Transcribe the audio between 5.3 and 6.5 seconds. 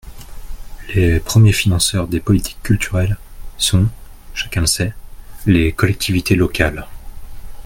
les collectivités